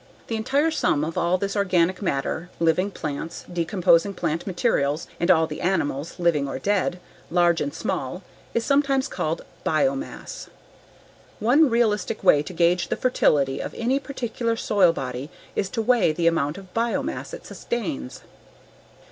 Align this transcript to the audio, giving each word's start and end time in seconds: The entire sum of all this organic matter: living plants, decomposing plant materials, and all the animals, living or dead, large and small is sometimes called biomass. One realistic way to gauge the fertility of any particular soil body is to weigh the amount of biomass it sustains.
The 0.29 0.35
entire 0.35 0.71
sum 0.71 1.03
of 1.03 1.15
all 1.15 1.37
this 1.37 1.55
organic 1.55 2.01
matter: 2.01 2.49
living 2.59 2.89
plants, 2.89 3.43
decomposing 3.53 4.15
plant 4.15 4.47
materials, 4.47 5.05
and 5.19 5.29
all 5.29 5.45
the 5.45 5.61
animals, 5.61 6.17
living 6.17 6.47
or 6.47 6.57
dead, 6.57 6.99
large 7.29 7.61
and 7.61 7.71
small 7.71 8.23
is 8.55 8.65
sometimes 8.65 9.07
called 9.07 9.43
biomass. 9.63 10.47
One 11.39 11.69
realistic 11.69 12.23
way 12.23 12.41
to 12.41 12.51
gauge 12.51 12.87
the 12.87 12.95
fertility 12.97 13.59
of 13.59 13.75
any 13.77 13.99
particular 13.99 14.55
soil 14.55 14.91
body 14.91 15.29
is 15.55 15.69
to 15.69 15.83
weigh 15.83 16.11
the 16.13 16.25
amount 16.25 16.57
of 16.57 16.73
biomass 16.73 17.31
it 17.31 17.45
sustains. 17.45 18.23